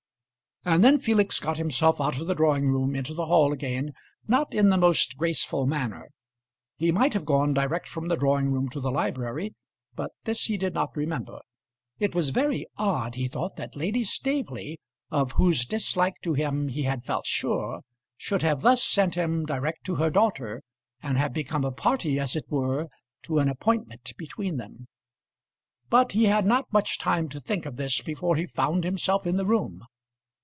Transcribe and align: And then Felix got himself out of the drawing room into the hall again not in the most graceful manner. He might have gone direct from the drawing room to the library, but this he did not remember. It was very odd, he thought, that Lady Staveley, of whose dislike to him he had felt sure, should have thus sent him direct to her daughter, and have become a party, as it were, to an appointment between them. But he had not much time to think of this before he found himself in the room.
And 0.63 0.83
then 0.83 0.99
Felix 0.99 1.39
got 1.39 1.57
himself 1.57 1.99
out 1.99 2.21
of 2.21 2.27
the 2.27 2.35
drawing 2.35 2.67
room 2.69 2.93
into 2.95 3.15
the 3.15 3.25
hall 3.25 3.51
again 3.51 3.93
not 4.27 4.53
in 4.53 4.69
the 4.69 4.77
most 4.77 5.17
graceful 5.17 5.65
manner. 5.65 6.11
He 6.77 6.91
might 6.91 7.13
have 7.15 7.25
gone 7.25 7.55
direct 7.55 7.87
from 7.87 8.09
the 8.09 8.15
drawing 8.15 8.51
room 8.51 8.69
to 8.69 8.79
the 8.79 8.91
library, 8.91 9.55
but 9.95 10.11
this 10.25 10.43
he 10.43 10.57
did 10.57 10.75
not 10.75 10.95
remember. 10.95 11.39
It 11.97 12.13
was 12.13 12.29
very 12.29 12.67
odd, 12.77 13.15
he 13.15 13.27
thought, 13.27 13.55
that 13.55 13.75
Lady 13.75 14.03
Staveley, 14.03 14.79
of 15.09 15.31
whose 15.31 15.65
dislike 15.65 16.21
to 16.21 16.33
him 16.35 16.67
he 16.67 16.83
had 16.83 17.03
felt 17.05 17.25
sure, 17.25 17.79
should 18.15 18.43
have 18.43 18.61
thus 18.61 18.83
sent 18.83 19.15
him 19.15 19.47
direct 19.47 19.83
to 19.85 19.95
her 19.95 20.11
daughter, 20.11 20.61
and 21.01 21.17
have 21.17 21.33
become 21.33 21.65
a 21.65 21.71
party, 21.71 22.19
as 22.19 22.35
it 22.35 22.45
were, 22.49 22.87
to 23.23 23.39
an 23.39 23.49
appointment 23.49 24.13
between 24.15 24.57
them. 24.57 24.87
But 25.89 26.11
he 26.11 26.25
had 26.25 26.45
not 26.45 26.71
much 26.71 26.99
time 26.99 27.29
to 27.29 27.39
think 27.39 27.65
of 27.65 27.77
this 27.77 28.01
before 28.03 28.35
he 28.35 28.45
found 28.45 28.83
himself 28.83 29.25
in 29.25 29.37
the 29.37 29.45
room. 29.47 29.85